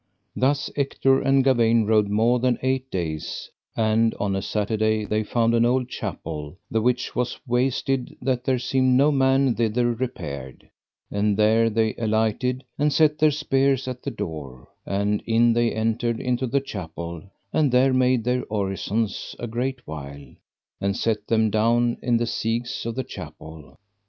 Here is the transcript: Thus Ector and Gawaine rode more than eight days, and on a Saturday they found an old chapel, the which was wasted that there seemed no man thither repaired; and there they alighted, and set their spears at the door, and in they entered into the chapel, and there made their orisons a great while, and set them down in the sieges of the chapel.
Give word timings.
Thus 0.35 0.71
Ector 0.75 1.21
and 1.21 1.43
Gawaine 1.43 1.85
rode 1.85 2.07
more 2.09 2.39
than 2.39 2.57
eight 2.63 2.89
days, 2.89 3.51
and 3.77 4.15
on 4.15 4.35
a 4.35 4.41
Saturday 4.41 5.05
they 5.05 5.21
found 5.23 5.53
an 5.53 5.63
old 5.63 5.89
chapel, 5.89 6.57
the 6.71 6.81
which 6.81 7.15
was 7.15 7.39
wasted 7.45 8.17
that 8.19 8.43
there 8.43 8.57
seemed 8.57 8.97
no 8.97 9.11
man 9.11 9.53
thither 9.53 9.93
repaired; 9.93 10.67
and 11.11 11.37
there 11.37 11.69
they 11.69 11.93
alighted, 11.97 12.63
and 12.79 12.91
set 12.91 13.19
their 13.19 13.29
spears 13.29 13.87
at 13.87 14.01
the 14.01 14.09
door, 14.09 14.69
and 14.87 15.21
in 15.27 15.53
they 15.53 15.71
entered 15.71 16.19
into 16.19 16.47
the 16.47 16.61
chapel, 16.61 17.21
and 17.53 17.71
there 17.71 17.93
made 17.93 18.23
their 18.23 18.43
orisons 18.49 19.35
a 19.37 19.45
great 19.45 19.85
while, 19.85 20.33
and 20.81 20.97
set 20.97 21.27
them 21.27 21.51
down 21.51 21.95
in 22.01 22.17
the 22.17 22.25
sieges 22.25 22.87
of 22.87 22.95
the 22.95 23.03
chapel. 23.03 23.77